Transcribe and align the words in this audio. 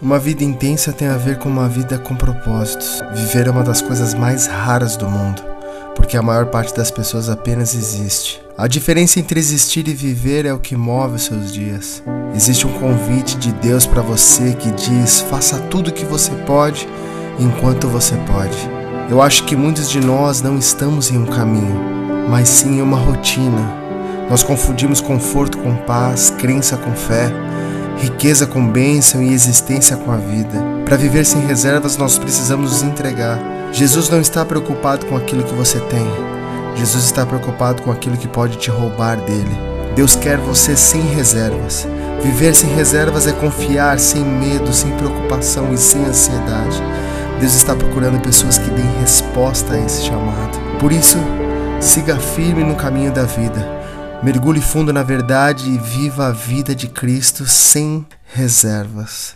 Uma 0.00 0.18
vida 0.18 0.44
intensa 0.44 0.92
tem 0.92 1.08
a 1.08 1.16
ver 1.16 1.38
com 1.38 1.48
uma 1.48 1.70
vida 1.70 1.98
com 1.98 2.14
propósitos. 2.14 3.02
Viver 3.14 3.46
é 3.46 3.50
uma 3.50 3.62
das 3.62 3.80
coisas 3.80 4.12
mais 4.12 4.46
raras 4.46 4.94
do 4.94 5.08
mundo, 5.08 5.42
porque 5.94 6.18
a 6.18 6.22
maior 6.22 6.46
parte 6.46 6.76
das 6.76 6.90
pessoas 6.90 7.30
apenas 7.30 7.74
existe. 7.74 8.42
A 8.58 8.66
diferença 8.66 9.18
entre 9.18 9.40
existir 9.40 9.88
e 9.88 9.94
viver 9.94 10.44
é 10.44 10.52
o 10.52 10.58
que 10.58 10.76
move 10.76 11.14
os 11.14 11.22
seus 11.22 11.50
dias. 11.50 12.02
Existe 12.34 12.66
um 12.66 12.78
convite 12.78 13.38
de 13.38 13.50
Deus 13.52 13.86
para 13.86 14.02
você 14.02 14.52
que 14.52 14.70
diz: 14.72 15.22
faça 15.30 15.58
tudo 15.70 15.88
o 15.88 15.92
que 15.92 16.04
você 16.04 16.30
pode 16.46 16.86
enquanto 17.38 17.88
você 17.88 18.16
pode. 18.26 18.56
Eu 19.08 19.22
acho 19.22 19.44
que 19.44 19.56
muitos 19.56 19.90
de 19.90 20.00
nós 20.00 20.42
não 20.42 20.58
estamos 20.58 21.10
em 21.10 21.16
um 21.16 21.26
caminho, 21.26 22.28
mas 22.28 22.50
sim 22.50 22.78
em 22.78 22.82
uma 22.82 22.98
rotina. 22.98 23.86
Nós 24.28 24.42
confundimos 24.42 25.00
conforto 25.00 25.56
com 25.56 25.74
paz, 25.74 26.28
crença 26.38 26.76
com 26.76 26.94
fé, 26.94 27.32
riqueza 27.96 28.46
com 28.46 28.66
bênção 28.66 29.22
e 29.22 29.32
existência 29.32 29.96
com 29.96 30.12
a 30.12 30.16
vida. 30.16 30.62
Para 30.84 30.96
viver 30.96 31.24
sem 31.24 31.44
reservas, 31.46 31.96
nós 31.96 32.18
precisamos 32.18 32.72
nos 32.72 32.82
entregar. 32.82 33.38
Jesus 33.72 34.08
não 34.08 34.20
está 34.20 34.44
preocupado 34.44 35.06
com 35.06 35.16
aquilo 35.16 35.42
que 35.42 35.54
você 35.54 35.80
tem. 35.80 36.06
Jesus 36.76 37.04
está 37.04 37.24
preocupado 37.24 37.82
com 37.82 37.90
aquilo 37.90 38.16
que 38.16 38.28
pode 38.28 38.58
te 38.58 38.70
roubar 38.70 39.16
dele. 39.16 39.56
Deus 39.94 40.14
quer 40.14 40.36
você 40.36 40.76
sem 40.76 41.00
reservas. 41.00 41.88
Viver 42.22 42.54
sem 42.54 42.68
reservas 42.74 43.26
é 43.26 43.32
confiar 43.32 43.98
sem 43.98 44.22
medo, 44.22 44.72
sem 44.72 44.90
preocupação 44.92 45.72
e 45.72 45.78
sem 45.78 46.04
ansiedade. 46.04 46.82
Deus 47.40 47.54
está 47.54 47.74
procurando 47.74 48.20
pessoas 48.20 48.58
que 48.58 48.70
deem 48.70 49.00
resposta 49.00 49.74
a 49.74 49.80
esse 49.80 50.04
chamado. 50.04 50.58
Por 50.78 50.92
isso, 50.92 51.18
siga 51.80 52.16
firme 52.16 52.62
no 52.62 52.74
caminho 52.74 53.12
da 53.12 53.24
vida. 53.24 53.76
Mergulhe 54.22 54.60
fundo 54.60 54.92
na 54.92 55.02
verdade 55.02 55.68
e 55.70 55.78
viva 55.78 56.28
a 56.28 56.32
vida 56.32 56.74
de 56.74 56.88
Cristo 56.88 57.46
sem 57.46 58.06
reservas. 58.24 59.34